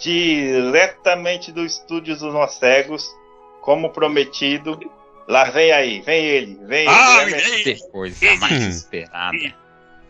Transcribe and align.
diretamente 0.00 1.52
do 1.52 1.64
estúdio 1.64 2.16
dos 2.16 2.32
Nós 2.32 2.54
Cegos, 2.54 3.08
como 3.60 3.90
prometido. 3.90 4.78
Lá 5.28 5.44
vem 5.44 5.70
aí, 5.70 6.00
vem 6.00 6.24
ele, 6.24 6.58
vem 6.64 6.88
Ah, 6.88 7.22
ele. 7.22 7.34
É 7.34 7.60
ele. 7.60 7.80
Coisa 7.92 8.36
mais 8.36 8.62
esperada. 8.64 9.54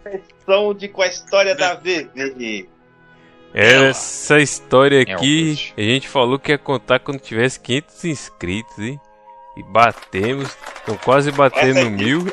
versão 0.02 0.72
de 0.72 0.88
com 0.88 1.02
a 1.02 1.06
história 1.08 1.54
da 1.54 1.74
VV. 1.74 2.68
Essa 3.52 4.38
história 4.38 5.04
É 5.06 5.12
aqui, 5.12 5.72
a 5.76 5.80
gente 5.82 6.08
falou 6.08 6.38
que 6.38 6.52
ia 6.52 6.58
contar 6.58 7.00
quando 7.00 7.18
tivesse 7.18 7.58
500 7.60 8.04
inscritos, 8.04 8.78
hein? 8.78 8.98
E 9.56 9.62
batemos, 9.64 10.56
estão 10.76 10.96
quase 10.96 11.32
batendo 11.32 11.90
mil. 11.90 12.24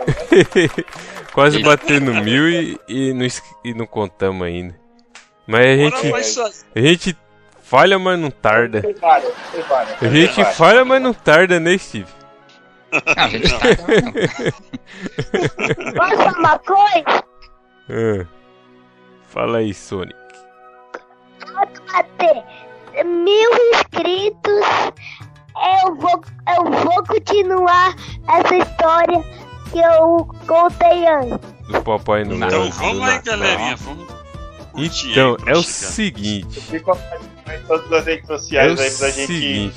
quase 1.33 1.59
batendo 1.61 2.13
mil 2.13 2.47
e, 2.47 2.79
e, 2.87 3.13
não, 3.13 3.27
e 3.65 3.73
não 3.73 3.87
contamos 3.87 4.45
ainda. 4.45 4.79
Mas 5.47 5.65
a 5.65 5.75
gente, 5.75 6.61
a 6.75 6.79
gente 6.79 7.17
falha, 7.70 7.99
mas 7.99 8.20
não 8.20 8.31
tarda. 8.31 8.81
Foi 8.81 8.93
várias, 8.93 9.34
foi 9.52 9.62
várias, 9.63 10.03
A 10.03 10.07
gente 10.07 10.35
várias. 10.38 10.57
falha, 10.57 10.85
mas 10.85 11.02
não 11.02 11.13
tarda, 11.13 11.59
né, 11.59 11.77
Steve? 11.77 12.07
Ah, 12.93 13.26
a 13.26 13.27
gente 13.27 13.49
tá. 13.49 13.67
Posso 15.95 16.16
falar 16.17 16.40
uma 16.40 16.59
coisa? 16.59 17.23
Ah. 17.90 18.26
Fala 19.30 19.57
aí, 19.59 19.73
Sonic. 19.73 20.16
Quando 21.41 21.81
bater 21.91 22.43
mil 23.05 23.52
inscritos, 23.73 24.65
eu 25.84 25.95
vou, 25.95 26.21
eu 26.55 26.63
vou 26.71 27.04
continuar 27.04 27.93
essa 28.29 28.55
história 28.55 29.21
que 29.71 29.79
eu 29.79 30.26
contei 30.48 31.07
antes. 31.07 31.40
Do 31.70 31.81
Papai 31.84 32.23
Noel. 32.23 32.48
Então 32.48 32.63
Não, 32.65 32.71
vamos 32.71 33.09
aí, 33.09 33.21
galerinha. 33.21 33.76
Vamos 33.76 34.07
Então, 35.05 35.35
é 35.45 35.54
o 35.54 35.62
seguinte. 35.63 36.62
Em 37.53 37.59
todas 37.67 37.91
as 37.91 38.05
redes 38.05 38.29
É 38.29 38.33
o 38.33 38.37
sociais 38.39 38.79
aí 38.79 38.91
pra 38.91 39.09
gente. 39.09 39.27
seguinte. 39.27 39.75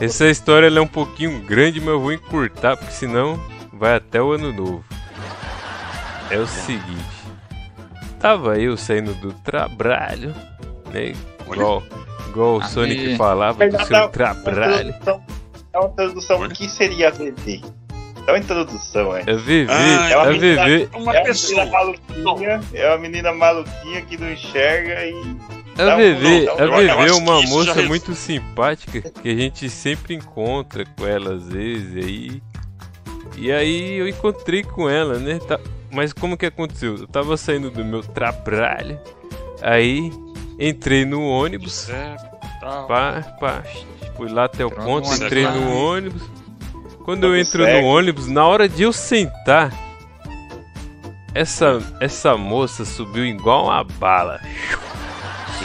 Essa 0.00 0.28
história 0.28 0.66
é 0.68 0.80
um 0.80 0.86
pouquinho 0.86 1.40
grande, 1.40 1.78
mas 1.80 1.88
eu 1.90 2.00
vou 2.00 2.12
encurtar, 2.12 2.76
porque 2.76 2.92
senão 2.92 3.38
vai 3.72 3.96
até 3.96 4.20
o 4.22 4.32
ano 4.32 4.52
novo. 4.52 4.84
É 6.30 6.38
o 6.38 6.46
seguinte. 6.46 7.04
Tava 8.18 8.58
eu 8.58 8.76
saindo 8.76 9.14
do 9.14 9.32
trabalho, 9.32 10.34
né? 10.92 11.12
Igual, 11.50 11.82
igual 12.28 12.56
o. 12.56 12.62
Sonic 12.64 13.16
falava 13.16 13.66
do 13.68 13.84
seu 13.84 14.08
trabalho. 14.08 14.90
introdução- 14.90 15.22
É 15.72 15.78
uma 15.78 15.88
introdução. 15.88 16.42
O 16.42 16.48
que 16.48 16.68
seria 16.68 17.08
a 17.08 17.10
VV? 17.10 17.60
É 18.26 18.32
uma 18.32 18.38
introdução, 18.38 19.16
é. 19.16 19.20
A 19.22 19.34
VV, 19.36 19.66
Ah, 19.70 20.10
é 20.10 20.16
uma 20.16 20.26
menina- 20.26 20.64
VV, 20.64 20.88
Uma 20.94 21.14
é 21.14 21.18
uma 21.18 21.24
pessoa. 21.24 21.64
menina 21.64 21.78
maluquinha, 21.78 22.60
é 22.74 22.88
uma 22.88 22.98
menina 22.98 23.32
maluquinha 23.32 24.02
que 24.02 24.16
não 24.16 24.30
enxerga 24.30 25.04
e. 25.06 25.12
a 25.88 25.96
um- 25.96 26.46
a 26.60 26.66
VV 26.66 26.84
é 26.86 26.90
acho 27.04 27.18
uma 27.18 27.42
moça 27.42 27.74
muito 27.88 28.14
simpática 28.14 29.00
que 29.00 29.28
a 29.28 29.34
gente 29.34 29.68
sempre 29.70 30.14
encontra 30.14 30.84
com 30.96 31.06
ela 31.06 31.34
às 31.34 31.48
vezes 31.48 31.96
aí. 32.04 32.42
E 33.36 33.50
aí 33.52 33.94
eu 33.98 34.08
encontrei 34.08 34.62
com 34.62 34.88
ela, 34.88 35.18
né? 35.18 35.38
Tá- 35.46 35.58
Mas 35.92 36.12
como 36.12 36.36
que 36.36 36.46
aconteceu? 36.46 36.96
Eu 36.96 37.06
tava 37.08 37.36
saindo 37.36 37.70
do 37.70 37.84
meu 37.84 38.00
trabalho, 38.02 38.98
aí 39.60 40.12
entrei 40.58 41.04
no 41.04 41.22
ônibus, 41.26 41.86
pá, 42.86 43.36
pá, 43.40 43.62
fui 44.16 44.28
lá 44.30 44.44
até 44.44 44.64
o 44.64 44.70
ponto, 44.70 45.08
entrei 45.26 45.44
no 45.60 45.74
ônibus. 45.76 46.22
Quando 47.04 47.24
eu 47.26 47.36
entro 47.36 47.64
no 47.80 47.88
ônibus, 47.88 48.28
na 48.28 48.46
hora 48.46 48.68
de 48.68 48.82
eu 48.84 48.92
sentar, 48.92 49.72
essa, 51.34 51.80
essa 52.00 52.36
moça 52.36 52.84
subiu 52.84 53.24
igual 53.24 53.64
uma 53.66 53.82
bala. 53.84 54.40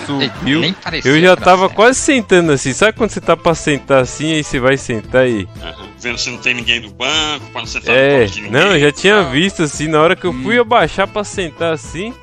Subiu. 0.06 0.60
Nem 0.62 0.74
parecia 0.74 1.12
Eu 1.12 1.22
já 1.22 1.36
tava 1.36 1.68
ser. 1.70 1.76
quase 1.76 2.00
sentando 2.00 2.52
assim. 2.52 2.74
Sabe 2.74 2.94
quando 2.98 3.10
você 3.12 3.22
tá 3.22 3.36
pra 3.38 3.56
sentar 3.56 4.02
assim, 4.02 4.34
aí 4.34 4.44
você 4.44 4.60
vai 4.60 4.78
sentar 4.78 5.24
aí? 5.24 5.48
Aham. 5.62 5.86
Vendo 6.00 6.18
se 6.20 6.30
não 6.30 6.38
tem 6.38 6.54
ninguém 6.54 6.82
do 6.82 6.90
banco, 6.94 7.46
pra 7.52 7.62
não 7.62 7.68
sentar 7.68 7.96
É, 7.96 8.28
no 8.42 8.52
não, 8.52 8.76
eu 8.76 8.80
já 8.80 8.92
tinha 8.92 9.24
visto 9.24 9.64
assim, 9.64 9.88
na 9.88 10.00
hora 10.02 10.16
que 10.16 10.26
eu 10.26 10.34
fui 10.34 10.58
Hum. 10.58 10.62
abaixar 10.62 11.08
pra 11.08 11.24
sentar 11.24 11.74
assim. 11.74 12.14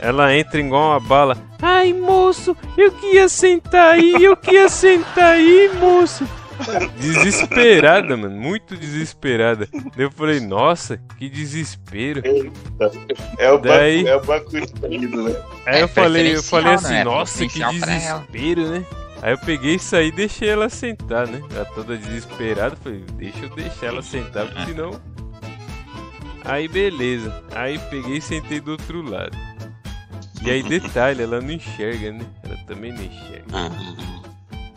Ela 0.00 0.34
entra 0.36 0.60
igual 0.60 0.90
uma 0.90 1.00
bala. 1.00 1.36
Ai, 1.60 1.92
moço, 1.92 2.56
eu 2.76 2.92
queria 2.92 3.28
sentar 3.28 3.94
aí, 3.94 4.14
eu 4.22 4.36
queria 4.36 4.68
sentar 4.68 5.32
aí, 5.34 5.70
moço. 5.80 6.26
Desesperada, 6.98 8.16
mano, 8.16 8.36
muito 8.36 8.76
desesperada. 8.76 9.68
Daí 9.72 10.04
eu 10.06 10.10
falei, 10.10 10.40
nossa, 10.40 10.98
que 11.18 11.28
desespero. 11.28 12.22
É 13.38 13.50
o 13.52 13.58
Daí- 13.58 13.98
banco, 14.04 14.08
é 14.08 14.16
o 14.16 14.20
banco 14.24 14.56
escolhido, 14.58 15.22
né? 15.22 15.36
Aí 15.66 15.78
É 15.78 15.82
eu 15.82 15.88
falei, 15.88 16.34
eu 16.36 16.42
falei 16.42 16.72
preferencial, 16.72 16.74
assim, 16.74 16.92
né? 16.94 17.04
nossa, 17.04 17.46
que 17.46 17.64
desespero, 17.64 18.70
né? 18.70 18.84
Aí 19.22 19.32
eu 19.32 19.38
peguei 19.38 19.74
e 19.76 19.78
saí 19.78 20.08
e 20.08 20.12
deixei 20.12 20.48
ela 20.48 20.68
sentar, 20.68 21.26
né? 21.26 21.40
Ela 21.54 21.64
toda 21.64 21.96
desesperada, 21.96 22.76
falei, 22.76 23.04
deixa 23.14 23.38
eu 23.44 23.48
deixar 23.54 23.86
ela 23.86 24.02
sentar, 24.02 24.46
porque 24.46 24.66
senão. 24.66 25.00
Aí 26.44 26.68
beleza. 26.68 27.42
Aí 27.54 27.78
peguei 27.90 28.18
e 28.18 28.22
sentei 28.22 28.60
do 28.60 28.72
outro 28.72 29.02
lado. 29.02 29.36
E 30.42 30.50
aí 30.50 30.62
detalhe, 30.62 31.22
ela 31.22 31.40
não 31.40 31.50
enxerga, 31.50 32.12
né? 32.12 32.24
Ela 32.44 32.56
também 32.66 32.92
não 32.92 33.02
enxerga. 33.02 33.44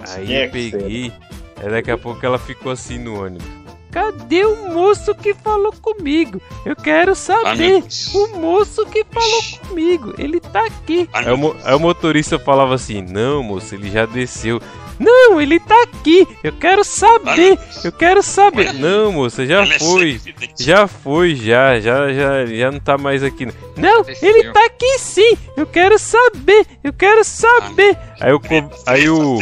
Aí 0.08 0.26
Tinha 0.26 0.46
eu 0.46 0.52
peguei, 0.52 1.14
aí 1.62 1.70
daqui 1.70 1.92
a 1.92 1.98
pouco 1.98 2.26
ela 2.26 2.38
ficou 2.38 2.72
assim 2.72 2.98
no 2.98 3.24
ônibus. 3.24 3.48
Cadê 3.92 4.46
o 4.46 4.70
moço 4.70 5.16
que 5.16 5.34
falou 5.34 5.74
comigo? 5.82 6.40
Eu 6.64 6.76
quero 6.76 7.16
saber. 7.16 7.84
O 8.14 8.28
moço 8.38 8.86
que 8.86 9.04
falou 9.04 9.44
comigo, 9.68 10.14
ele 10.20 10.40
tá 10.40 10.66
aqui. 10.66 11.10
Aí 11.12 11.32
o, 11.32 11.56
aí 11.64 11.74
o 11.74 11.80
motorista 11.80 12.38
falava 12.38 12.76
assim: 12.76 13.02
Não, 13.02 13.42
moço, 13.42 13.74
ele 13.74 13.90
já 13.90 14.06
desceu. 14.06 14.62
Não, 15.00 15.40
ele 15.40 15.60
tá 15.60 15.82
aqui. 15.84 16.28
Eu 16.44 16.52
quero 16.54 16.84
saber. 16.84 17.58
Eu 17.84 17.92
quero 17.92 18.22
saber. 18.22 18.74
Não, 18.74 19.14
moça, 19.14 19.46
já 19.46 19.64
é 19.64 19.80
foi. 19.80 20.22
Já 20.60 20.88
foi, 20.88 21.36
já, 21.36 21.80
já, 21.80 22.12
já, 22.12 22.46
já 22.46 22.72
não 22.72 22.80
tá 22.80 22.98
mais 22.98 23.24
aqui. 23.24 23.48
não. 23.78 24.04
Desceu. 24.04 24.30
ele 24.30 24.52
tá 24.52 24.66
aqui 24.66 25.00
sim. 25.00 25.38
Eu 25.56 25.66
quero 25.66 25.98
saber. 25.98 26.68
Eu 26.84 26.92
quero 26.92 27.24
saber. 27.24 27.98
Aí 28.20 28.34
o, 28.34 28.42
aí 28.86 29.10
o, 29.10 29.40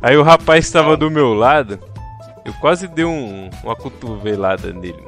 aí 0.00 0.16
o 0.16 0.22
rapaz 0.22 0.64
estava 0.64 0.96
do 0.96 1.10
meu 1.10 1.34
lado. 1.34 1.80
Eu 2.44 2.52
quase 2.54 2.86
dei 2.86 3.04
um, 3.04 3.50
uma 3.64 3.74
cotovelada 3.74 4.72
nele. 4.72 5.04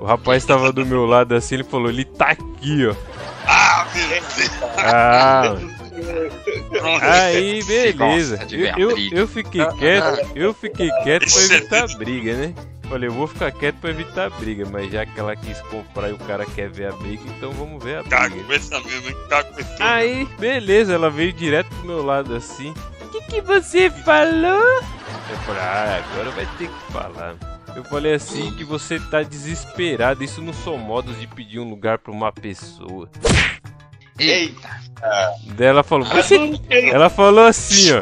O 0.00 0.06
rapaz 0.06 0.42
estava 0.42 0.72
do 0.72 0.84
meu 0.84 1.04
lado 1.04 1.34
assim, 1.34 1.56
ele 1.56 1.64
falou: 1.64 1.90
Ele 1.90 2.04
tá 2.04 2.28
aqui, 2.28 2.86
ó. 2.86 2.94
Ah, 3.46 3.86
meu 3.94 4.08
Deus. 4.08 4.50
Ah. 4.78 5.56
Aí, 7.00 7.62
beleza. 7.66 8.46
Eu, 8.50 8.90
eu, 8.90 8.98
eu 9.12 9.28
fiquei 9.28 9.64
quieto, 9.66 10.30
eu 10.34 10.54
fiquei 10.54 10.90
quieto 11.02 11.32
pra 11.32 11.42
é 11.42 11.58
evitar 11.58 11.96
briga, 11.96 12.34
né? 12.34 12.54
Falei, 12.88 13.08
eu 13.08 13.12
vou 13.12 13.26
ficar 13.26 13.50
quieto 13.50 13.76
pra 13.76 13.90
evitar 13.90 14.30
briga, 14.30 14.68
mas 14.70 14.92
já 14.92 15.06
que 15.06 15.18
ela 15.18 15.34
quis 15.34 15.58
comprar 15.62 16.10
e 16.10 16.12
o 16.12 16.18
cara 16.18 16.44
quer 16.44 16.68
ver 16.68 16.88
a 16.88 16.92
briga, 16.92 17.22
então 17.26 17.50
vamos 17.52 17.82
ver 17.82 17.98
a 17.98 18.04
Cago 18.04 18.34
briga. 18.34 18.46
com 18.46 18.52
essa 18.52 18.80
mesmo? 18.80 19.14
Cago 19.28 19.54
com 19.54 19.60
esse 19.60 19.82
Aí, 19.82 20.26
beleza, 20.38 20.92
ela 20.92 21.10
veio 21.10 21.32
direto 21.32 21.68
pro 21.68 21.86
meu 21.86 22.04
lado 22.04 22.34
assim. 22.36 22.74
O 23.00 23.08
que, 23.08 23.22
que 23.22 23.40
você 23.40 23.90
falou? 23.90 24.60
Eu 25.30 25.36
falei, 25.46 25.62
ah, 25.62 26.04
agora 26.12 26.30
vai 26.32 26.46
ter 26.58 26.68
que 26.68 26.92
falar. 26.92 27.36
Eu 27.74 27.82
falei 27.84 28.14
assim 28.14 28.52
que 28.52 28.62
você 28.62 29.00
tá 29.00 29.22
desesperado. 29.22 30.22
Isso 30.22 30.40
não 30.40 30.52
são 30.52 30.78
modos 30.78 31.18
de 31.18 31.26
pedir 31.26 31.58
um 31.58 31.68
lugar 31.68 31.98
pra 31.98 32.12
uma 32.12 32.30
pessoa. 32.30 33.08
Eita, 34.18 34.68
Daí 35.56 35.66
ela 35.68 35.82
falou, 35.82 36.06
você 36.06 36.36
Ela 36.70 37.10
falou 37.10 37.44
assim, 37.44 37.92
ó. 37.92 38.00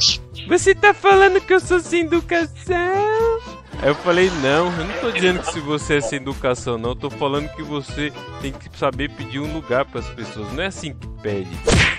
Você 0.49 0.75
tá 0.75 0.93
falando 0.93 1.41
que 1.41 1.53
eu 1.53 1.61
sou 1.61 1.81
sem 1.81 2.03
educação? 2.03 3.41
Aí 3.81 3.89
eu 3.89 3.95
falei, 3.97 4.31
não, 4.43 4.67
eu 4.67 4.85
não 4.85 4.95
tô 5.01 5.11
dizendo 5.11 5.41
que 5.41 5.53
se 5.53 5.61
você 5.61 5.97
é 5.97 6.01
sem 6.01 6.19
educação, 6.19 6.79
não. 6.79 6.91
Eu 6.91 6.97
tô 6.97 7.11
falando 7.11 7.49
que 7.49 7.63
você 7.63 8.13
tem 8.41 8.53
que 8.53 8.69
saber 8.79 9.11
pedir 9.11 9.41
um 9.41 9.53
lugar 9.53 9.85
pras 9.85 10.07
pessoas. 10.11 10.53
Não 10.53 10.63
é 10.63 10.67
assim 10.67 10.95
que 10.95 11.09
pede. 11.21 11.51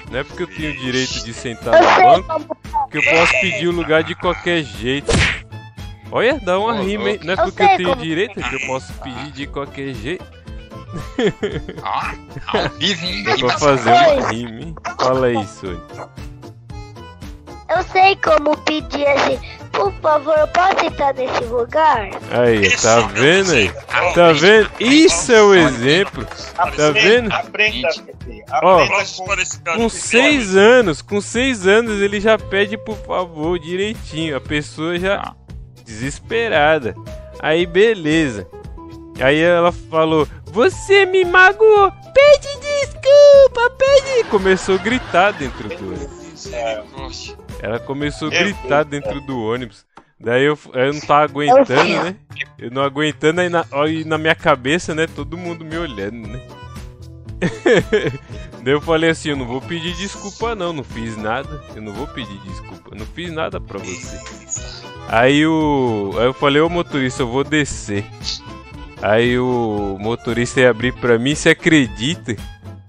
Não 0.09 0.19
é 0.19 0.23
porque 0.23 0.43
eu 0.43 0.47
tenho 0.47 0.71
o 0.71 0.77
direito 0.77 1.23
de 1.23 1.33
sentar 1.33 1.81
no 1.81 2.21
banco 2.21 2.27
como. 2.71 2.89
que 2.89 2.97
eu 2.97 3.03
posso 3.03 3.31
pedir 3.41 3.67
o 3.67 3.71
lugar 3.71 4.03
de 4.03 4.15
qualquer 4.15 4.63
jeito. 4.63 5.11
Olha, 6.11 6.39
dá 6.39 6.59
uma 6.59 6.79
rima, 6.79 7.09
hein? 7.09 7.19
Não 7.23 7.33
é 7.33 7.35
porque 7.35 7.63
eu 7.63 7.77
tenho 7.77 7.95
direito 7.95 8.39
que 8.39 8.55
eu 8.55 8.67
posso 8.67 8.93
pedir 8.93 9.31
de 9.31 9.47
qualquer 9.47 9.93
jeito. 9.95 10.42
Ó, 11.83 12.57
ao 12.57 12.69
vivo, 12.77 13.05
hein? 13.05 13.23
Dá 13.23 13.31
pra 13.31 13.35
Rimas 13.35 13.59
fazer 13.59 13.89
uma 13.89 14.29
rima? 14.29 14.75
Fala 14.99 15.27
aí, 15.27 15.47
Sônia. 15.47 15.81
Eu 17.69 17.83
sei 17.91 18.15
como 18.17 18.55
pedir 18.57 19.07
assim. 19.07 19.39
Por 19.71 19.91
favor, 19.93 20.37
eu 20.37 20.47
posso 20.49 20.79
sentar 20.81 21.15
nesse 21.15 21.43
lugar? 21.45 22.09
Aí, 22.29 22.69
tá 22.77 22.91
é 22.91 22.99
o 22.99 23.07
vendo 23.07 23.51
aí? 23.53 23.71
Tá 24.13 24.31
vendo? 24.31 24.69
Isso 24.79 25.31
é 25.31 25.41
o 25.41 25.55
exemplo. 25.55 26.23
Tá 26.55 26.91
vendo? 26.91 27.29
Ó. 28.61 28.85
Com 29.75 29.89
seis 29.89 30.55
anos, 30.55 31.01
com 31.01 31.19
seis 31.19 31.65
anos 31.65 31.99
ele 31.99 32.19
já 32.21 32.37
pede 32.37 32.77
por 32.77 32.95
favor 32.97 33.57
direitinho. 33.57 34.37
A 34.37 34.41
pessoa 34.41 34.99
já 34.99 35.15
Ah. 35.15 35.33
desesperada. 35.83 36.93
Aí 37.39 37.65
beleza. 37.65 38.47
Aí 39.19 39.39
ela 39.41 39.71
falou: 39.71 40.27
Você 40.53 41.03
me 41.07 41.25
magoou. 41.25 41.91
Pede 42.13 42.47
desculpa, 42.61 43.71
pede. 43.71 44.29
Começou 44.29 44.75
a 44.75 44.77
gritar 44.77 45.31
dentro 45.33 45.67
do. 45.67 45.85
Misericórdia. 46.31 47.35
Ela 47.59 47.79
começou 47.79 48.27
a 48.27 48.31
gritar 48.31 48.83
dentro 48.83 49.19
do 49.21 49.41
ônibus. 49.41 49.83
Daí 50.19 50.43
eu, 50.43 50.57
eu 50.75 50.93
não 50.93 51.01
tava 51.01 51.23
aguentando, 51.23 52.03
né? 52.03 52.15
Eu 52.59 52.69
não 52.69 52.83
aguentando, 52.83 53.41
aí 53.41 53.49
na, 53.49 53.65
aí 53.71 54.05
na 54.05 54.19
minha 54.19 54.35
cabeça, 54.35 54.93
né? 54.93 55.07
Todo 55.07 55.35
mundo 55.39 55.65
me 55.65 55.75
olhando, 55.75 56.27
né? 56.27 56.39
Daí 58.61 58.73
eu 58.73 58.79
falei 58.79 59.09
assim, 59.09 59.29
eu 59.29 59.35
não 59.35 59.47
vou 59.47 59.59
pedir 59.59 59.93
desculpa 59.95 60.53
não, 60.53 60.71
não 60.71 60.83
fiz 60.83 61.17
nada. 61.17 61.63
Eu 61.75 61.81
não 61.81 61.91
vou 61.93 62.05
pedir 62.05 62.37
desculpa, 62.43 62.95
não 62.95 63.07
fiz 63.07 63.33
nada 63.33 63.59
pra 63.59 63.79
você. 63.79 64.19
Aí 65.07 65.45
o. 65.47 66.11
Aí 66.19 66.25
eu 66.25 66.33
falei, 66.33 66.61
ô 66.61 66.69
motorista, 66.69 67.23
eu 67.23 67.27
vou 67.27 67.43
descer. 67.43 68.05
Aí 69.03 69.37
o 69.37 69.97
motorista 69.99 70.61
ia 70.61 70.69
abrir 70.69 70.93
pra 70.93 71.19
mim, 71.19 71.35
você 71.35 71.49
acredita? 71.49 72.37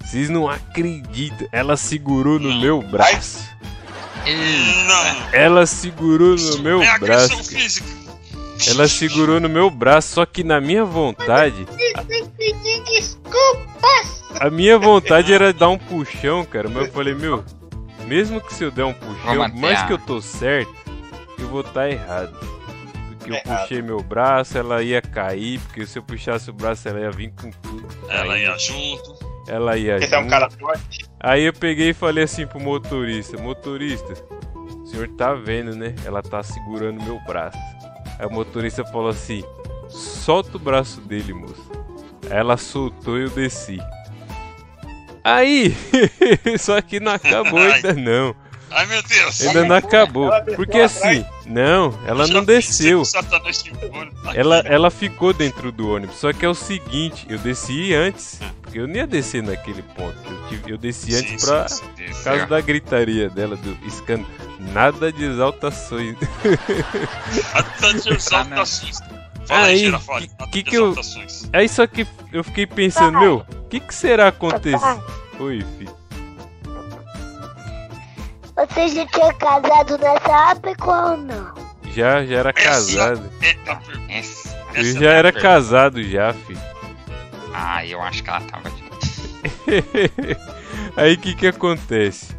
Vocês 0.00 0.30
não 0.30 0.48
acreditam. 0.48 1.48
Ela 1.50 1.76
segurou 1.76 2.38
no 2.38 2.60
meu 2.60 2.80
braço. 2.80 3.42
Eita. 4.24 4.84
Não. 4.84 5.32
Ela 5.32 5.66
segurou 5.66 6.36
no 6.36 6.58
meu 6.60 6.80
é 6.80 6.98
braço. 7.00 7.42
física. 7.42 7.88
Ela 8.68 8.86
segurou 8.86 9.40
no 9.40 9.48
meu 9.48 9.68
braço, 9.68 10.14
só 10.14 10.24
que 10.24 10.44
na 10.44 10.60
minha 10.60 10.84
vontade. 10.84 11.66
A 14.38 14.50
minha 14.50 14.78
vontade 14.78 15.32
era 15.32 15.52
dar 15.52 15.68
um 15.68 15.78
puxão, 15.78 16.44
cara. 16.44 16.68
Mas 16.68 16.86
eu 16.86 16.92
falei, 16.92 17.14
meu, 17.14 17.44
mesmo 18.06 18.40
que 18.40 18.54
se 18.54 18.62
eu 18.62 18.70
der 18.70 18.84
um 18.84 18.94
puxão, 18.94 19.48
mais 19.56 19.82
que 19.82 19.92
eu 19.92 19.98
tô 19.98 20.20
certo, 20.22 20.72
eu 21.40 21.48
vou 21.48 21.62
estar 21.62 21.90
errado. 21.90 22.53
Porque 23.24 23.32
eu 23.32 23.52
Errado. 23.52 23.62
puxei 23.62 23.82
meu 23.82 24.02
braço, 24.02 24.58
ela 24.58 24.82
ia 24.82 25.00
cair, 25.00 25.58
porque 25.60 25.86
se 25.86 25.98
eu 25.98 26.02
puxasse 26.02 26.50
o 26.50 26.52
braço, 26.52 26.88
ela 26.88 27.00
ia 27.00 27.10
vir 27.10 27.32
com 27.32 27.50
tudo. 27.50 27.86
Ela 28.08 28.38
ia 28.38 28.56
junto. 28.58 29.18
Ela 29.48 29.76
ia 29.76 29.96
Esse 29.96 30.14
é 30.14 30.18
um 30.18 30.22
junto. 30.22 30.30
cara 30.30 30.50
forte. 30.50 31.06
Aí 31.20 31.44
eu 31.44 31.52
peguei 31.52 31.90
e 31.90 31.94
falei 31.94 32.24
assim 32.24 32.46
pro 32.46 32.60
motorista: 32.60 33.36
Motorista, 33.38 34.12
o 34.54 34.86
senhor 34.86 35.08
tá 35.16 35.34
vendo, 35.34 35.74
né? 35.74 35.94
Ela 36.04 36.22
tá 36.22 36.42
segurando 36.42 37.02
meu 37.02 37.18
braço. 37.26 37.58
Aí 38.18 38.26
o 38.26 38.30
motorista 38.30 38.84
falou 38.84 39.08
assim: 39.08 39.42
Solta 39.88 40.56
o 40.56 40.60
braço 40.60 41.00
dele, 41.00 41.32
moça. 41.32 41.54
Aí 42.30 42.36
ela 42.38 42.56
soltou 42.56 43.18
e 43.18 43.22
eu 43.24 43.30
desci. 43.30 43.78
Aí, 45.22 45.74
só 46.58 46.80
que 46.82 47.00
não 47.00 47.12
acabou 47.12 47.58
ainda 47.60 47.94
não. 47.94 48.34
Ai, 48.70 48.86
meu 48.86 49.02
Deus. 49.02 49.40
Ainda 49.42 49.64
não 49.64 49.76
acabou. 49.76 50.30
Porque 50.56 50.78
assim, 50.78 51.24
não, 51.46 51.96
ela 52.06 52.26
não 52.26 52.44
desceu. 52.44 53.02
o 53.02 54.34
Ela, 54.34 54.62
né? 54.62 54.70
ela 54.72 54.90
ficou 54.90 55.32
dentro 55.32 55.70
do 55.70 55.90
ônibus. 55.90 56.16
Só 56.16 56.32
que 56.32 56.44
é 56.44 56.48
o 56.48 56.54
seguinte, 56.54 57.24
eu 57.28 57.38
desci 57.38 57.94
antes. 57.94 58.40
Porque 58.62 58.78
eu 58.80 58.88
não 58.88 58.96
ia 58.96 59.06
descer 59.06 59.42
naquele 59.42 59.82
ponto. 59.82 60.16
Eu, 60.28 60.48
tive- 60.48 60.72
eu 60.72 60.78
desci 60.78 61.14
antes 61.14 61.40
sim, 61.42 61.46
pra. 61.46 61.68
sim. 61.68 61.84
Por 62.12 62.24
causa 62.24 62.46
da 62.46 62.60
gritaria 62.60 63.30
dela, 63.30 63.54
do 63.56 63.76
escândalo. 63.86 64.28
Nada 64.72 65.12
de 65.12 65.24
exaltações. 65.24 66.16
Até 67.52 67.92
de 67.92 68.08
exaltações. 68.14 68.98
Fala 69.46 69.66
aí, 69.66 69.72
Aí, 69.74 69.78
Girafale. 69.80 70.28
que- 70.50 70.62
que 70.62 70.70
que 70.70 70.76
eu-. 70.76 70.94
Aí 71.52 71.68
só 71.68 71.86
que 71.86 72.06
eu 72.32 72.42
fiquei 72.42 72.66
pensando, 72.66 73.18
meu, 73.20 73.44
o 73.64 73.68
que, 73.68 73.78
que 73.78 73.94
será 73.94 74.28
acontecer? 74.28 74.78
Oi, 75.38 75.64
filho. 75.78 75.94
Você 78.68 78.88
já 78.88 79.06
tinha 79.06 79.32
casado 79.34 79.98
nessa 79.98 80.50
época 80.52 80.92
ou 81.10 81.16
não? 81.16 81.54
Já, 81.92 82.24
já 82.24 82.36
era 82.38 82.52
casado. 82.52 83.30
Essa, 84.08 84.48
Eu 84.74 84.80
essa 84.82 85.00
já 85.00 85.10
é 85.10 85.14
a 85.14 85.18
era 85.18 85.32
pergunta. 85.32 85.54
casado 85.54 86.02
já, 86.02 86.32
filho. 86.32 86.60
Ah, 87.52 87.86
eu 87.86 88.00
acho 88.02 88.22
que 88.22 88.30
ela 88.30 88.40
tava. 88.40 88.72
Aí 90.96 91.14
o 91.14 91.18
que 91.18 91.34
que 91.34 91.46
acontece? 91.46 92.34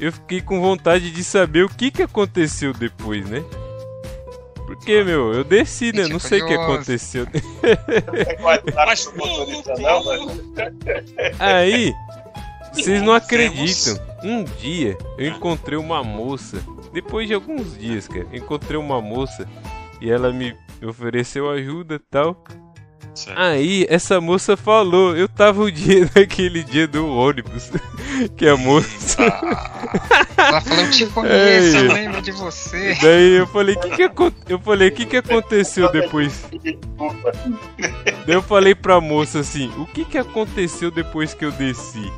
Eu 0.00 0.12
fiquei 0.12 0.40
com 0.40 0.60
vontade 0.60 1.10
de 1.10 1.24
saber 1.24 1.64
o 1.64 1.68
que 1.68 1.90
que 1.90 2.02
aconteceu 2.02 2.72
depois, 2.72 3.28
né? 3.28 3.42
Porque, 4.66 5.02
meu, 5.02 5.32
eu 5.32 5.44
desci, 5.44 5.92
né? 5.92 6.06
Não 6.08 6.18
sei 6.18 6.42
o 6.42 6.46
que 6.46 6.54
aconteceu. 6.54 7.26
Aí, 11.38 11.92
vocês 12.72 13.02
não 13.02 13.12
acreditam. 13.14 13.98
Um 14.22 14.44
dia 14.44 14.96
eu 15.16 15.28
encontrei 15.28 15.78
uma 15.78 16.02
moça. 16.02 16.58
Depois 16.92 17.28
de 17.28 17.34
alguns 17.34 17.78
dias, 17.78 18.08
cara, 18.08 18.26
encontrei 18.32 18.78
uma 18.78 19.00
moça 19.00 19.48
e 20.00 20.10
ela 20.10 20.32
me 20.32 20.54
ofereceu 20.82 21.50
ajuda 21.50 21.96
e 21.96 21.98
tal. 21.98 22.42
Certo. 23.14 23.36
Aí 23.36 23.84
essa 23.88 24.20
moça 24.20 24.56
falou, 24.56 25.16
eu 25.16 25.28
tava 25.28 25.62
o 25.62 25.70
dia 25.70 26.08
naquele 26.14 26.62
dia 26.62 26.86
do 26.86 27.06
ônibus. 27.06 27.70
Que 28.36 28.48
a 28.48 28.56
moça. 28.56 29.22
Ela 30.36 30.60
falou, 30.60 30.84
eu 30.84 30.90
te 30.90 31.06
conheço, 31.14 31.76
Ei. 31.76 31.86
eu 31.86 31.92
lembro 31.92 32.20
de 32.20 32.32
você. 32.32 32.98
Daí 33.00 33.36
eu 33.36 33.46
falei, 33.46 33.76
que 33.76 33.90
que 33.90 34.52
eu 34.52 34.58
falei, 34.58 34.88
o 34.88 34.92
que 34.92 35.06
que 35.06 35.16
aconteceu 35.18 35.88
depois? 35.92 36.44
Daí 38.26 38.34
eu 38.34 38.42
falei 38.42 38.74
pra 38.74 39.00
moça 39.00 39.38
assim, 39.38 39.70
o 39.78 39.86
que 39.86 40.04
que 40.04 40.18
aconteceu 40.18 40.90
depois 40.90 41.32
que 41.32 41.44
eu 41.44 41.52
desci? 41.52 42.12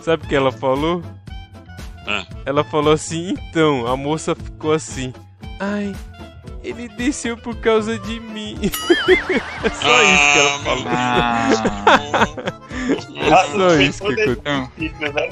Sabe 0.00 0.24
o 0.24 0.28
que 0.28 0.36
ela 0.36 0.52
falou? 0.52 1.02
Ah. 2.06 2.26
Ela 2.44 2.62
falou 2.64 2.92
assim, 2.92 3.30
então, 3.48 3.86
a 3.86 3.96
moça 3.96 4.34
ficou 4.34 4.72
assim, 4.72 5.12
ai, 5.58 5.94
ele 6.62 6.88
desceu 6.88 7.36
por 7.36 7.56
causa 7.56 7.98
de 7.98 8.20
mim. 8.20 8.58
é 8.62 8.68
só 9.70 10.02
isso 10.02 10.32
que 10.32 10.38
ela 10.38 10.58
falou. 10.60 10.84
Ah, 10.88 11.50
É 13.16 13.46
só 13.56 13.74
isso 13.80 14.04
que 14.04 14.20
aconteceu. 14.22 14.70
né? 15.14 15.28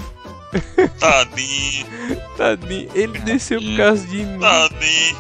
Tadinho, 0.99 1.87
Tadinho, 2.37 2.91
ele 2.95 3.19
desceu 3.21 3.61
por 3.61 3.77
causa 3.77 4.07
de 4.07 4.25
mim. 4.25 4.39
tadinho. 4.39 5.17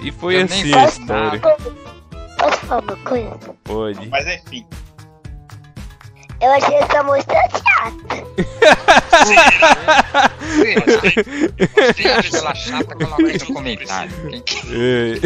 E 0.00 0.12
foi 0.12 0.40
Eu 0.40 0.44
assim 0.44 0.72
a 0.74 0.84
história. 0.86 1.40
Posso 1.40 2.58
falar 2.66 2.82
uma 2.82 2.96
coisa? 2.98 3.38
Pode. 3.64 4.08
Mas 4.08 4.26
enfim. 4.26 4.64
Eu 6.40 6.52
achei 6.52 6.76
essa 6.76 7.02
moça 7.02 7.24
chata. 7.24 8.18
Quem 11.94 12.10
acha 12.10 12.36
ela 12.36 12.54
chata, 12.54 12.94
coloca 12.94 13.26
aí 13.26 13.38
no 13.38 13.54
comentário. 13.54 14.12
Que-. 14.44 15.20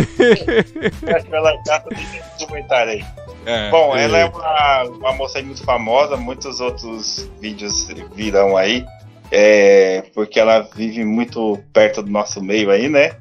Acho 1.15 1.27
que 1.27 1.35
ela 1.35 1.63
gata 1.67 1.95
de 1.95 2.47
comentário 2.47 2.93
aí. 2.93 3.05
É. 3.45 3.71
Bom, 3.71 3.97
ela 3.97 4.19
é 4.19 4.25
uma, 4.27 4.83
uma 4.85 5.13
moça 5.13 5.39
aí 5.39 5.45
muito 5.45 5.63
famosa, 5.65 6.17
muitos 6.17 6.61
outros 6.61 7.29
vídeos 7.41 7.89
virão 8.15 8.57
aí, 8.57 8.87
é, 9.31 10.05
porque 10.15 10.39
ela 10.39 10.69
vive 10.75 11.05
muito 11.05 11.59
perto 11.73 12.03
do 12.03 12.11
nosso 12.11 12.43
meio 12.43 12.71
aí, 12.71 12.89
né? 12.89 13.17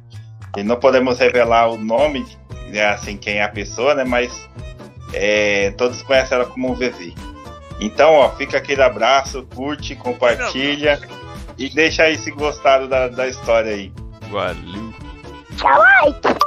E 0.55 0.63
não 0.63 0.77
podemos 0.77 1.17
revelar 1.17 1.69
o 1.69 1.77
nome, 1.77 2.25
né, 2.67 2.85
assim, 2.85 3.17
quem 3.17 3.37
é 3.37 3.43
a 3.43 3.49
pessoa, 3.49 3.95
né? 3.95 4.03
Mas 4.03 4.47
é, 5.13 5.71
todos 5.71 6.01
conhecem 6.03 6.37
ela 6.37 6.45
como 6.45 6.75
Vivi. 6.75 7.15
Então, 7.81 8.13
ó, 8.13 8.29
fica 8.35 8.57
aquele 8.59 8.83
abraço, 8.83 9.45
curte, 9.55 9.95
compartilha 9.95 11.01
e 11.57 11.67
deixa 11.69 12.03
aí 12.03 12.15
se 12.17 12.29
gostaram 12.31 12.87
da, 12.87 13.07
da 13.07 13.27
história 13.27 13.71
aí. 13.73 13.91
Valeu. 14.29 14.93
Tchau, 15.57 15.79
like. 15.79 16.41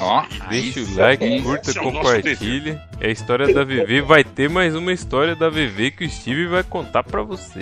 Ó, 0.00 0.22
Deixa 0.48 0.80
aí 0.80 0.86
o 0.86 0.96
like, 0.96 1.24
sim. 1.26 1.42
curta, 1.42 1.70
é 1.70 1.74
compartilha. 1.74 2.82
É 3.00 3.06
a 3.08 3.10
história 3.10 3.52
da 3.52 3.64
VV. 3.64 4.02
Vai 4.02 4.22
ter 4.24 4.48
mais 4.48 4.74
uma 4.74 4.92
história 4.92 5.34
da 5.34 5.48
VV 5.48 5.90
que 5.92 6.04
o 6.04 6.10
Steve 6.10 6.46
vai 6.46 6.62
contar 6.62 7.02
pra 7.02 7.22
você. 7.22 7.60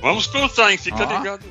Vamos 0.00 0.26
contar, 0.26 0.70
hein? 0.70 0.78
Fica 0.78 1.04
Ó. 1.04 1.18
ligado. 1.18 1.44